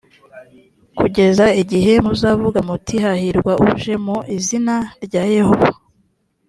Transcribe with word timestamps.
kugeza 0.97 1.45
igihe 1.61 1.93
muzavuga 2.05 2.59
muti 2.67 2.95
hahirwa 3.05 3.53
uje 3.69 3.93
mu 4.05 4.17
izina 4.35 4.75
rya 5.05 5.23
yehova 5.35 5.69